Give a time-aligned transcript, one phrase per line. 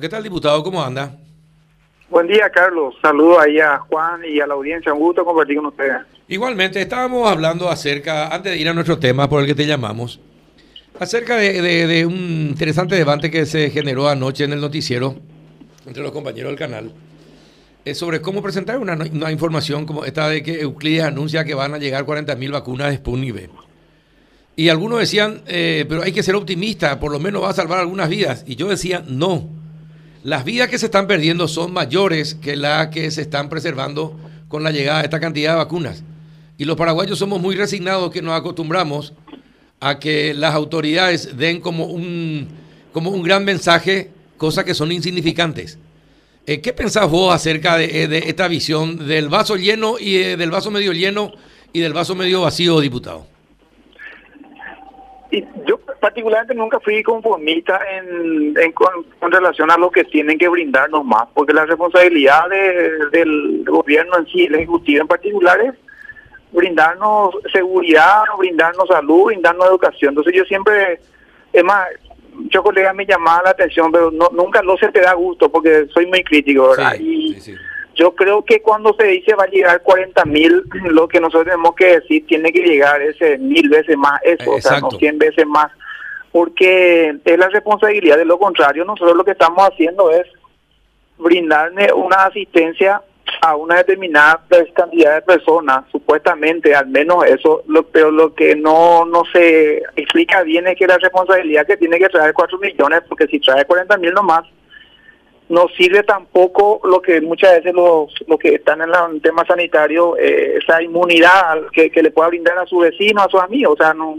[0.00, 0.62] ¿Qué tal, diputado?
[0.62, 1.18] ¿Cómo anda?
[2.08, 2.94] Buen día, Carlos.
[3.02, 4.92] Saludos ahí a Juan y a la audiencia.
[4.92, 5.96] Un gusto compartir con ustedes.
[6.28, 10.20] Igualmente, estábamos hablando acerca, antes de ir a nuestro tema por el que te llamamos,
[11.00, 12.14] acerca de, un
[12.50, 15.16] interesante debate que se generó anoche en el noticiero
[15.84, 16.92] entre los compañeros del canal
[17.84, 21.78] eh, sobre cómo presentar una, información como esta de que Euclides anuncia que van a
[21.78, 23.50] llegar 40.000 vacunas de Sputnik V.
[24.54, 27.80] Y algunos decían, eh, pero hay que ser optimista, por lo menos va a salvar
[27.80, 28.44] algunas vidas.
[28.46, 29.57] Y yo decía, no
[30.24, 34.62] las vidas que se están perdiendo son mayores que las que se están preservando con
[34.62, 36.02] la llegada de esta cantidad de vacunas.
[36.56, 39.12] Y los paraguayos somos muy resignados que nos acostumbramos
[39.80, 42.48] a que las autoridades den como un,
[42.92, 45.78] como un gran mensaje cosas que son insignificantes.
[46.46, 50.50] Eh, ¿Qué pensás vos acerca de, eh, esta visión del vaso lleno y eh, del
[50.50, 51.32] vaso medio lleno
[51.72, 53.26] y del vaso medio vacío, diputado?
[55.30, 61.04] Y yo particularmente nunca fui conformista en, con, relación a lo que tienen que brindarnos
[61.04, 62.48] más, porque la responsabilidad
[63.12, 65.74] del gobierno en sí, el ejecutivo en particular, es
[66.52, 70.10] brindarnos seguridad, brindarnos salud, brindarnos educación.
[70.10, 71.00] Entonces yo siempre,
[71.52, 71.86] es más,
[72.32, 75.86] muchos colegas me llamaban la atención, pero no, nunca no se te da gusto porque
[75.92, 76.94] soy muy crítico, ¿verdad?
[76.98, 77.36] y
[77.98, 81.74] yo creo que cuando se dice va a llegar 40 mil, lo que nosotros tenemos
[81.74, 85.44] que decir tiene que llegar ese mil veces más, eso, o sea, no 100 veces
[85.46, 85.72] más
[86.32, 88.84] porque es la responsabilidad de lo contrario.
[88.84, 90.26] Nosotros lo que estamos haciendo es
[91.18, 93.02] brindarle una asistencia
[93.42, 94.42] a una determinada
[94.74, 100.42] cantidad de personas, supuestamente, al menos eso, lo, pero lo que no, no se explica
[100.42, 103.96] bien es que la responsabilidad que tiene que traer 4 millones, porque si trae 40
[103.98, 104.44] mil nomás,
[105.48, 110.16] no sirve tampoco lo que muchas veces los, los que están en el tema sanitario,
[110.16, 113.82] eh, esa inmunidad que, que le pueda brindar a su vecino, a sus amigos, o
[113.82, 114.18] sea, no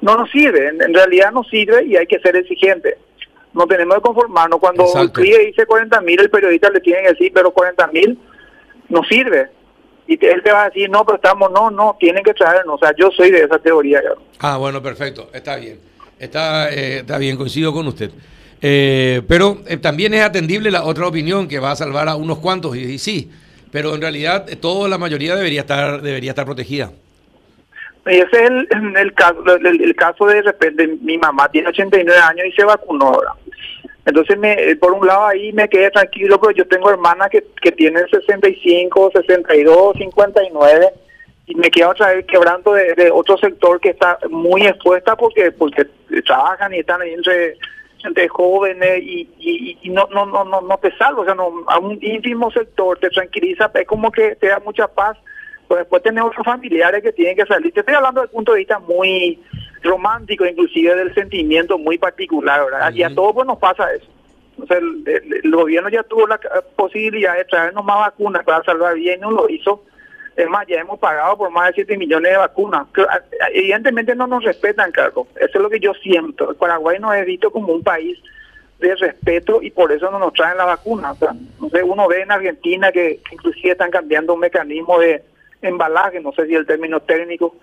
[0.00, 2.96] no nos sirve, en, realidad no sirve y hay que ser exigente.
[3.52, 4.60] No tenemos que conformarnos.
[4.60, 8.18] Cuando el CRIE dice 40 mil, el periodista le tiene que decir, pero 40 mil
[8.88, 9.48] no sirve.
[10.06, 12.76] Y él te va a decir, no, pero estamos, no, no, tienen que traernos.
[12.76, 14.00] O sea, yo soy de esa teoría.
[14.38, 15.78] Ah, bueno, perfecto, está bien.
[16.18, 18.10] Está, eh, está bien, coincido con usted.
[18.62, 22.38] Eh, pero eh, también es atendible la otra opinión que va a salvar a unos
[22.38, 23.30] cuantos, y, y sí,
[23.70, 26.92] pero en realidad toda la mayoría debería estar, debería estar protegida.
[28.10, 32.52] Ese es el, el caso el, caso de repente mi mamá tiene 89 años y
[32.52, 33.34] se vacunó ahora.
[34.04, 37.70] Entonces, me, por un lado ahí me quedé tranquilo, pero yo tengo hermanas que, que
[37.70, 40.88] tienen 65, 62, 59
[41.46, 45.86] y me quedo otra vez quebrando de, otro sector que está muy expuesta porque porque
[46.26, 47.58] trabajan y están ahí entre
[48.04, 49.28] entre jóvenes y,
[49.82, 52.98] y, no, no no no no te salvo, o sea, no, a un ínfimo sector
[52.98, 55.16] te tranquiliza, es como que te da mucha paz
[55.70, 57.72] pues después tenemos otros familiares que tienen que salir.
[57.72, 59.40] Te estoy hablando desde el punto de vista muy
[59.84, 62.92] romántico, inclusive del sentimiento muy particular, ¿verdad?
[62.92, 64.08] Y a todos pues nos pasa eso.
[64.60, 66.40] O sea, el, gobierno ya tuvo la
[66.74, 69.84] posibilidad de traernos más vacunas para salvar bien, no lo hizo.
[70.36, 72.88] Es más, ya hemos pagado por más de 7 millones de vacunas.
[73.54, 75.28] Evidentemente no nos respetan, Carlos.
[75.36, 76.50] Eso es lo que yo siento.
[76.50, 78.18] El Paraguay no es visto como un país
[78.80, 81.12] de respeto y por eso no nos traen la vacuna.
[81.12, 85.30] O sea, no sé, uno ve en Argentina que inclusive están cambiando un mecanismo de
[85.62, 87.54] embalaje, no sé si el término técnico.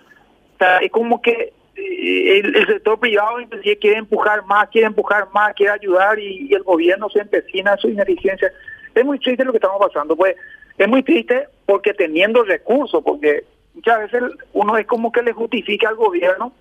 [0.80, 3.36] Es como que eh, el, sector privado
[3.80, 7.88] quiere empujar más, quiere empujar más, quiere ayudar y, el gobierno se empecina en su
[7.88, 8.52] ineficiencia.
[8.94, 10.36] Es muy triste lo que estamos pasando, pues
[10.76, 13.44] es muy triste porque teniendo recursos, porque
[13.74, 14.22] muchas veces
[14.52, 16.52] uno es como que le justifica al gobierno,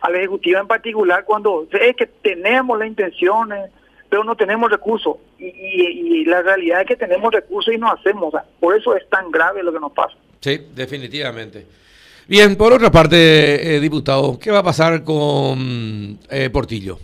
[0.00, 3.70] al ejecutivo en particular, cuando es que tenemos las intenciones,
[4.08, 5.16] pero no tenemos recursos.
[5.38, 8.32] Y, y, la realidad es que tenemos recursos y no hacemos.
[8.60, 10.16] por eso es tan grave lo que nos pasa.
[10.40, 11.66] Sí, definitivamente.
[12.28, 16.98] Bien, por otra parte, eh, diputado, ¿qué va a pasar con eh, Portillo?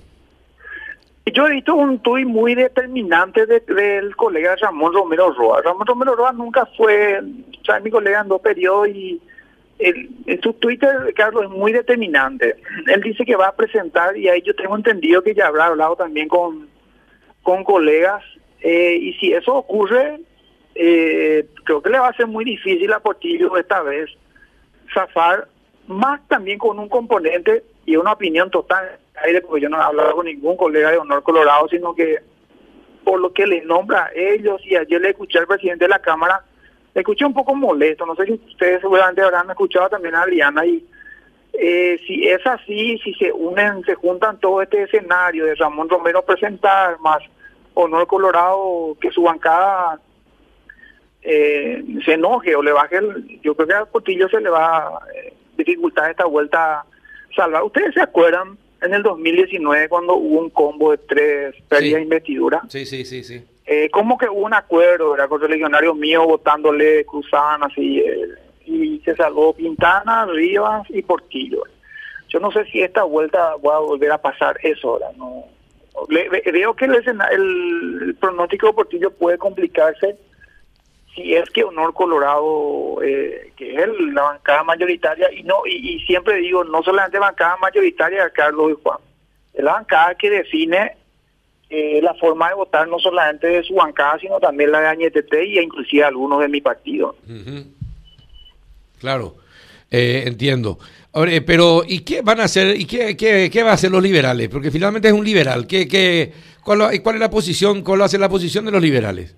[1.33, 5.63] Yo he visto un tuit muy determinante del colega Ramón Romero Roa.
[5.63, 9.21] Ramón Romero Roa nunca fue, o sea, mi colega en dos periodos y
[9.79, 12.57] en su Twitter, Carlos, es muy determinante.
[12.87, 15.97] Él dice que va a presentar, y ahí yo tengo entendido que ya habrá hablado
[15.97, 16.69] también con,
[17.43, 18.23] con colegas,
[18.61, 20.21] eh, y si eso ocurre,
[20.75, 24.11] eh, creo que le va a ser muy difícil a Portillo esta vez
[24.93, 25.49] zafar,
[25.87, 28.99] más también con un componente y una opinión total,
[29.47, 32.19] porque yo no he hablado con ningún colega de Honor Colorado, sino que
[33.05, 35.99] por lo que le nombra a ellos, y ayer le escuché al presidente de la
[35.99, 36.45] Cámara,
[36.95, 40.65] le escuché un poco molesto, no sé si ustedes seguramente habrán escuchado también a Adriana,
[40.65, 40.87] y
[41.53, 46.23] eh, si es así, si se unen, se juntan todo este escenario de Ramón Romero
[46.23, 47.23] presentar, más
[47.75, 50.01] Honor Colorado, que su bancada
[51.23, 54.89] eh, se enoje o le baje, el, yo creo que a Portillo se le va
[54.89, 56.85] a eh, dificultar esta vuelta
[57.35, 57.63] salvar.
[57.63, 62.63] Ustedes se acuerdan en el 2019 cuando hubo un combo de tres pérdidas de investidura.
[62.69, 63.45] Sí, sí, sí, sí.
[63.65, 68.29] Eh, como que hubo un acuerdo, era con los legionarios míos votándole, cruzaban así, eh,
[68.67, 71.63] y se salvó Quintana, Rivas y Portillo.
[72.29, 75.45] Yo no sé si esta vuelta va a volver a pasar eso ahora, no.
[76.09, 80.17] veo que el, el, pronóstico de Portillo puede complicarse
[81.15, 86.37] si es que Honor Colorado, eh, que es la bancada mayoritaria, y no y, siempre
[86.37, 88.99] digo, no solamente bancada mayoritaria Carlos y Juan,
[89.53, 90.97] es la bancada que define
[91.69, 95.35] eh, la forma de votar no solamente de su bancada, sino también la de AñTT
[95.47, 97.17] y inclusive algunos de mi partido.
[98.99, 99.35] Claro,
[99.91, 100.79] eh, entiendo.
[101.47, 102.75] pero ¿y qué van a hacer?
[102.81, 104.49] ¿Y qué, qué, va a hacer los liberales?
[104.49, 105.67] Porque finalmente es un liberal.
[105.67, 106.33] ¿Qué, qué,
[106.65, 107.83] cuál, cuál es la posición?
[107.83, 109.37] ¿Cuál va a ser la posición de los liberales?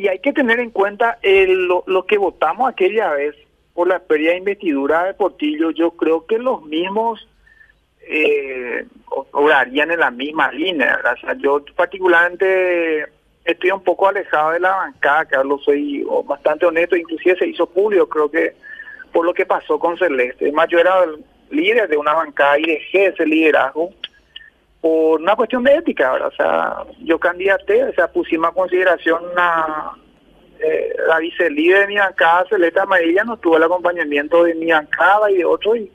[0.00, 3.36] Y hay que tener en cuenta lo, que votamos aquella vez
[3.74, 5.72] por la pérdida de investidura de Portillo.
[5.72, 7.28] Yo creo que los mismos
[8.08, 8.86] eh,
[9.32, 10.98] obrarían en la misma línea.
[11.00, 13.04] O sea, yo particularmente
[13.44, 18.08] estoy un poco alejado de la bancada, Carlos, soy bastante honesto, inclusive se hizo público,
[18.08, 18.54] creo que
[19.12, 20.46] por lo que pasó con Celeste.
[20.46, 23.90] Además, yo era el líder de una bancada y dejé ese liderazgo
[24.80, 26.28] por una cuestión de ética, ¿verdad?
[26.28, 29.92] O sea, yo candidaté, o sea, pusimos a consideración una,
[30.58, 35.30] eh, la vicelíder de mi bancada, Celeste Amarilla, no tuvo el acompañamiento de mi bancada
[35.30, 35.92] y de otros y,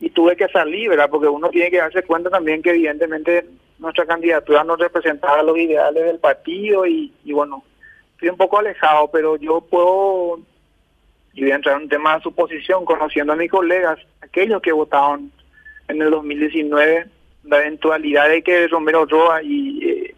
[0.00, 1.08] y tuve que salir, ¿verdad?
[1.08, 3.46] Porque uno tiene que darse cuenta también que evidentemente
[3.78, 7.62] nuestra candidatura no representaba los ideales del partido y, y bueno,
[8.14, 10.40] estoy un poco alejado, pero yo puedo,
[11.34, 14.72] y voy a entrar en un tema de suposición, conociendo a mis colegas, aquellos que
[14.72, 15.30] votaron
[15.88, 17.15] en el 2019
[17.46, 20.14] la eventualidad de que Romero Roa y eh,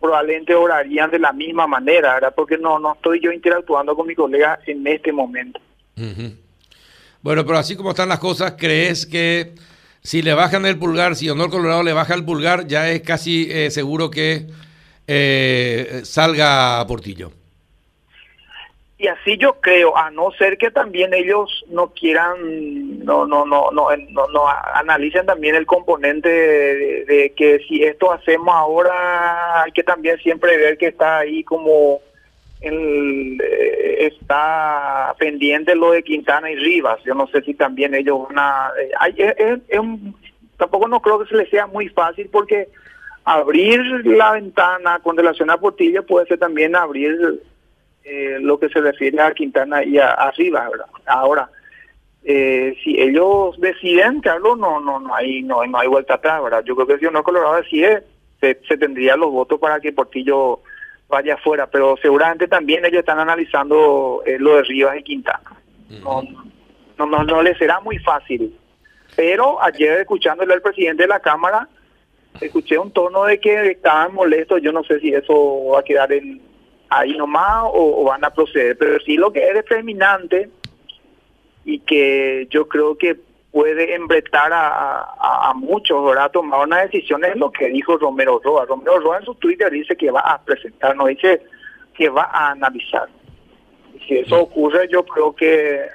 [0.00, 2.32] probablemente orarían de la misma manera, ¿verdad?
[2.34, 5.60] Porque no, no estoy yo interactuando con mi colega en este momento.
[7.22, 9.54] Bueno, pero así como están las cosas, ¿crees que
[10.00, 13.48] si le bajan el pulgar, si Honor Colorado le baja el pulgar, ya es casi
[13.50, 14.46] eh, seguro que
[15.06, 17.32] eh, salga Portillo?
[19.00, 23.70] Y así yo creo a no ser que también ellos no quieran no no no
[23.70, 30.18] no no, analicen también el componente de, que si esto hacemos ahora hay que también
[30.18, 32.00] siempre ver que está ahí como
[32.60, 36.98] el, eh, está pendiente lo de Quintana y Rivas.
[37.04, 38.72] Yo no sé si también ellos van a
[39.16, 39.60] eh,
[40.56, 42.68] tampoco no creo que se les sea muy fácil porque
[43.24, 47.40] abrir la ventana con relación a Portillo puede ser también abrir
[48.08, 50.86] eh, lo que se refiere a Quintana y a, arriba, ¿verdad?
[51.06, 51.50] Ahora,
[52.24, 56.64] eh, si ellos deciden, Carlos, no, no, no hay, no, no hay vuelta atrás, ¿verdad?
[56.64, 58.02] Yo creo que si uno Colorado decide,
[58.40, 60.60] se, se tendría los votos para que Portillo
[61.06, 65.52] vaya afuera, pero seguramente también ellos están analizando eh, lo de Rivas y Quintana.
[66.02, 66.22] no,
[66.98, 68.56] no, no, no les será muy fácil.
[69.16, 71.68] Pero ayer escuchándole al presidente de la Cámara,
[72.40, 76.12] escuché un tono de que estaban molestos, yo no sé si eso va a quedar
[76.12, 76.40] en,
[76.88, 78.76] ahí nomás o, van a proceder.
[78.78, 80.50] Pero sí lo que es determinante
[81.64, 83.16] y que yo creo que
[83.50, 88.66] puede embretar a, a, muchos a tomar una decisión es lo que dijo Romero Roa.
[88.66, 91.42] Romero Roa en su Twitter dice que va a presentar, no dice
[91.94, 93.08] que va a analizar.
[94.06, 95.86] si eso ocurre, yo creo que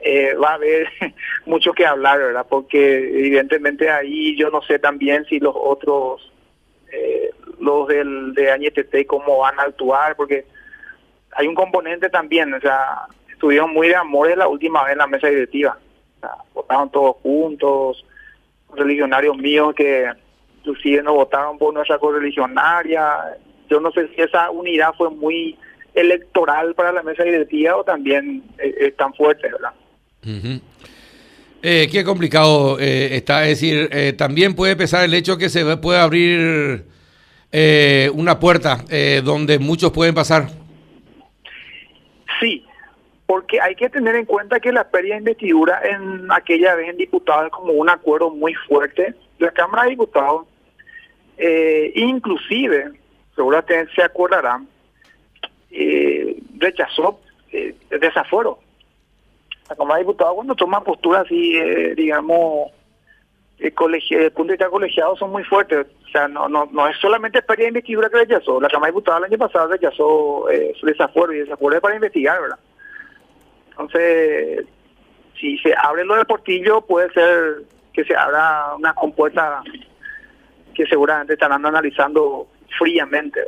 [0.00, 0.88] eh, va a haber
[1.46, 2.46] mucho que hablar, ¿verdad?
[2.48, 6.32] Porque evidentemente ahí yo no sé también si los otros
[7.64, 10.44] los del, de cómo van a actuar, porque
[11.32, 15.06] hay un componente también, o sea, estuvieron muy de amores la última vez en la
[15.06, 15.78] mesa directiva.
[16.54, 18.04] Votaron todos juntos,
[18.74, 20.10] religionarios míos que
[20.58, 23.36] inclusive no votaron por nuestra correligionaria.
[23.68, 25.58] Yo no sé si esa unidad fue muy
[25.94, 29.72] electoral para la mesa directiva o también eh, es tan fuerte, ¿verdad?
[31.62, 36.00] Eh, qué complicado eh, está, es decir, también puede pesar el hecho que se puede
[36.00, 36.84] abrir
[37.56, 40.48] eh, una puerta eh, donde muchos pueden pasar.
[42.40, 42.66] Sí,
[43.26, 46.96] porque hay que tener en cuenta que la pérdida de investidura en aquella vez en
[46.96, 49.14] diputados es como un acuerdo muy fuerte.
[49.38, 50.48] La Cámara de Diputados,
[51.38, 52.90] eh, inclusive,
[53.36, 54.66] seguramente se acordarán,
[55.70, 57.20] eh, rechazó
[57.52, 58.58] el desafuero.
[59.68, 61.56] La Cámara de Diputados cuando toma postura así,
[61.94, 62.72] digamos,
[63.58, 63.72] el,
[64.10, 65.86] el punto de vista colegiado son muy fuertes.
[66.06, 68.60] O sea, no, no, no es solamente pérdida de investidura que rechazó.
[68.60, 71.94] La Cámara de Diputados el año pasado rechazó eh, su desafuero y desafuero es para
[71.94, 72.58] investigar, ¿verdad?
[73.70, 74.66] Entonces,
[75.40, 79.62] si se abre lo de Portillo, puede ser que se abra una compuesta
[80.74, 83.40] que seguramente estarán analizando fríamente.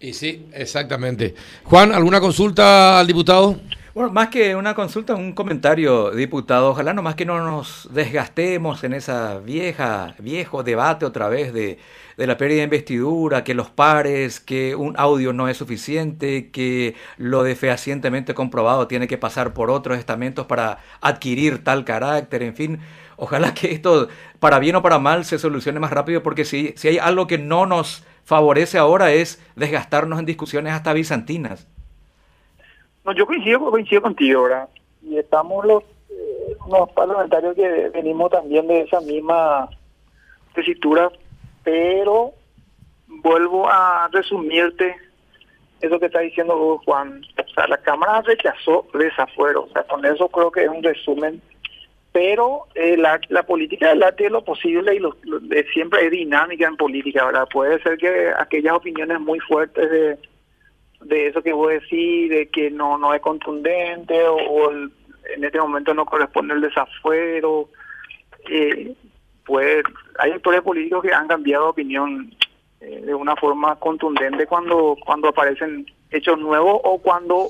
[0.00, 1.34] Y sí, exactamente.
[1.64, 3.56] Juan, ¿alguna consulta al diputado?
[3.92, 6.70] Bueno, más que una consulta, un comentario, diputado.
[6.70, 11.78] Ojalá no más que no nos desgastemos en esa vieja, viejo debate otra vez de,
[12.16, 16.94] de la pérdida de investidura, que los pares, que un audio no es suficiente, que
[17.16, 22.54] lo de fehacientemente comprobado tiene que pasar por otros estamentos para adquirir tal carácter, en
[22.54, 22.80] fin.
[23.16, 26.88] Ojalá que esto, para bien o para mal, se solucione más rápido, porque si, si
[26.88, 31.66] hay algo que no nos favorece ahora es desgastarnos en discusiones hasta bizantinas.
[33.16, 34.68] Yo coincido, coincido contigo, ¿verdad?
[35.02, 36.56] Y estamos los, eh,
[36.94, 39.68] parlamentarios que venimos también de esa misma
[40.54, 41.10] tesitura,
[41.64, 42.32] pero
[43.06, 44.96] vuelvo a resumirte
[45.80, 47.22] eso que está diciendo Juan.
[47.38, 49.64] O sea, la Cámara rechazó desafuero.
[49.64, 51.40] O sea, con eso creo que es un resumen.
[52.12, 55.14] Pero eh, la, la política del arte es lo posible y lo,
[55.72, 57.46] siempre es dinámica en política, ¿verdad?
[57.52, 60.18] Puede ser que aquellas opiniones muy fuertes de
[61.00, 65.60] de eso que voy a decir, de que no no es contundente o, en este
[65.60, 67.68] momento no corresponde el desafuero.
[68.48, 68.94] Eh,
[69.44, 69.82] pues
[70.18, 72.34] hay actores políticos que han cambiado de opinión
[72.80, 77.48] eh, de una forma contundente cuando cuando aparecen hechos nuevos o cuando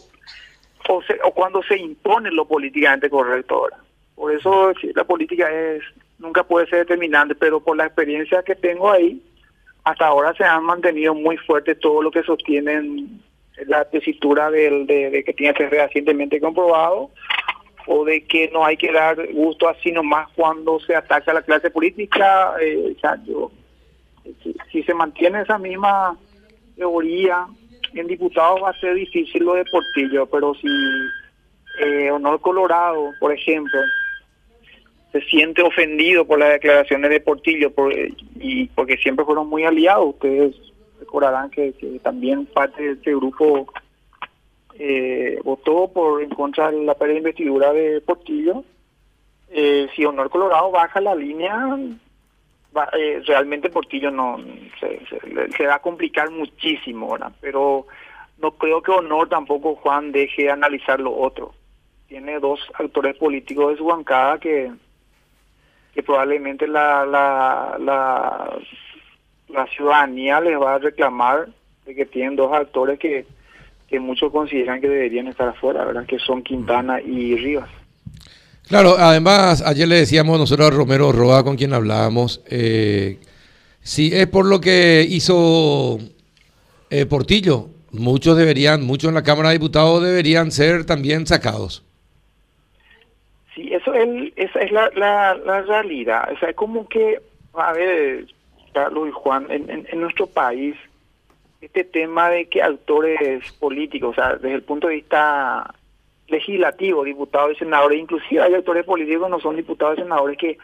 [0.89, 3.77] o, o cuando se impone lo políticamente correcto ahora.
[4.15, 5.83] Por eso la política es
[6.19, 9.23] nunca puede ser determinante, pero por la experiencia que tengo ahí,
[9.85, 13.23] hasta ahora se han mantenido muy fuertes todo lo que sostienen
[13.67, 17.11] la tesitura del, de, que tiene que ser recientemente comprobado
[17.87, 21.43] o de que no hay que dar gusto así nomás cuando se ataca a la
[21.43, 22.55] clase política.
[22.61, 22.97] Eh,
[24.71, 26.17] si, se mantiene esa misma
[26.77, 27.47] teoría
[27.95, 30.69] en diputados va a ser difícil lo de Portillo, pero si
[31.81, 33.81] eh, Honor Colorado, por ejemplo,
[35.13, 37.93] se siente ofendido por las declaraciones de Portillo por,
[38.37, 40.55] y porque siempre fueron muy aliados, ustedes
[41.01, 43.73] recordarán que, también parte de este grupo
[44.79, 48.65] eh, votó por en contra de la pérdida de investidura de Portillo.
[49.51, 51.77] Eh, si Honor Colorado baja la línea,
[52.97, 54.39] eh, realmente Portillo no
[54.79, 57.87] se, va a complicar muchísimo, pero
[58.39, 61.53] no creo que Honor tampoco Juan deje de analizar lo otro.
[62.07, 64.71] Tiene dos actores políticos de su bancada que
[65.95, 68.59] que probablemente la, la, la
[69.53, 71.49] la ciudadanía les va a reclamar
[71.87, 73.27] de que tienen dos actores que,
[73.89, 76.07] que muchos consideran que deberían estar afuera, ¿verdad?
[76.07, 77.69] Que son Quintana y Rivas.
[78.69, 83.19] Claro, además, ayer le decíamos nosotros a Romero Roa, con quien hablábamos, eh,
[83.81, 85.99] si es por lo que hizo
[86.91, 91.83] eh, Portillo, muchos deberían, muchos en la Cámara de Diputados deberían ser también sacados.
[93.55, 96.29] Sí, eso es, esa es la, la, la realidad.
[96.33, 97.21] O sea, es como que,
[97.55, 98.27] a ver,
[98.73, 100.77] Carlos y Juan, en, en, nuestro país,
[101.61, 105.75] este tema de que actores políticos, o sea, desde el punto de vista
[106.29, 110.59] legislativo, diputados y senadores, inclusive hay actores políticos que no son diputados y senadores que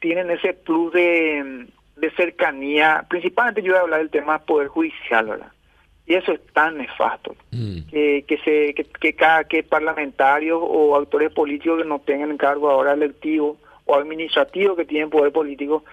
[0.00, 5.26] tienen ese plus de, de cercanía, principalmente yo voy a hablar del tema poder judicial,
[5.26, 5.52] ¿verdad?
[6.06, 7.86] Y eso es tan nefasto, mm.
[7.90, 12.70] que, que, se, que, que cada que parlamentarios o actores políticos que no tengan cargo
[12.70, 15.84] ahora electivo o administrativo que tienen poder político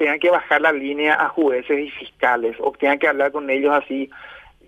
[0.00, 3.74] tengan que bajar la línea a jueces y fiscales o tengan que hablar con ellos
[3.74, 4.08] así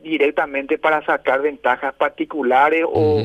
[0.02, 3.22] directamente para sacar ventajas particulares o,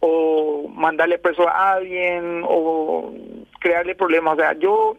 [0.00, 3.12] o mandarle preso a alguien o
[3.60, 4.38] crearle problemas.
[4.38, 4.96] O sea, yo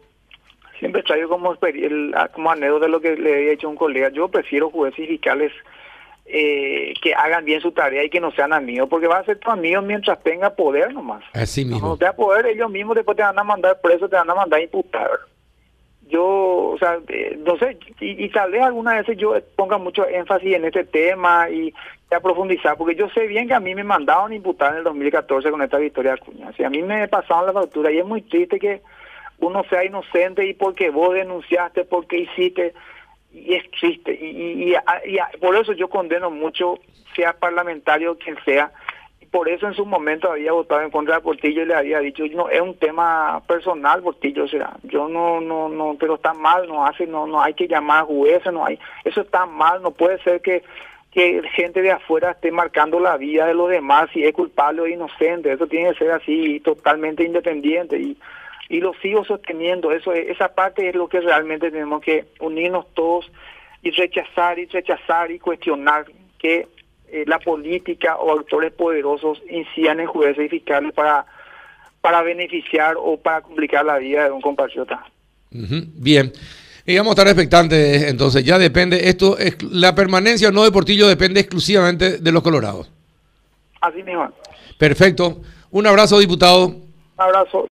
[0.78, 4.10] siempre traigo como, el, como anécdota de lo que le había dicho un colega.
[4.10, 5.50] Yo prefiero jueces y fiscales
[6.26, 9.40] eh, que hagan bien su tarea y que no sean amigos, porque va a ser
[9.40, 11.24] tu amigo mientras tenga poder nomás.
[11.32, 11.88] Así mismo.
[11.88, 14.60] No te poder, ellos mismos después te van a mandar preso, te van a mandar
[14.60, 15.10] imputar
[16.08, 20.54] yo, o sea, eh, no sé, y, tal vez algunas veces yo ponga mucho énfasis
[20.54, 21.74] en este tema y,
[22.14, 25.50] a profundizar, porque yo sé bien que a mí me mandaron imputar en el 2014
[25.50, 26.50] con esta victoria de Acuña.
[26.56, 28.80] O a mí me pasaron la factura y es muy triste que
[29.38, 32.74] uno sea inocente y porque vos denunciaste, porque hiciste,
[33.32, 34.12] y es triste.
[34.14, 36.78] Y, y por eso yo condeno mucho,
[37.16, 38.72] sea parlamentario quien sea,
[39.36, 42.24] por eso en su momento había votado en contra de Portillo y le había dicho,
[42.32, 46.66] no, es un tema personal Portillo, o sea, yo no, no, no, pero está mal,
[46.66, 49.90] no hace, no, no hay que llamar a jueces, no hay, eso está mal, no
[49.90, 50.62] puede ser que,
[51.12, 54.86] que gente de afuera esté marcando la vida de los demás si es culpable o
[54.86, 58.16] inocente, eso tiene que ser así, totalmente independiente y,
[58.70, 63.30] y lo sigo sosteniendo, eso esa parte es lo que realmente tenemos que unirnos todos
[63.82, 66.06] y rechazar y rechazar y cuestionar
[66.38, 66.68] que
[67.10, 71.26] eh, la política o actores poderosos incidan en jueces y fiscales para,
[72.00, 75.04] para beneficiar o para complicar la vida de un compatriota.
[75.50, 76.32] Bien.
[76.84, 80.70] Y vamos a estar expectantes, entonces ya depende, esto es, la permanencia o no de
[80.70, 82.90] Portillo depende exclusivamente de los colorados.
[83.80, 84.30] Así mismo.
[84.78, 85.40] Perfecto.
[85.70, 86.66] Un abrazo, diputado.
[86.66, 86.84] Un
[87.16, 87.64] abrazo.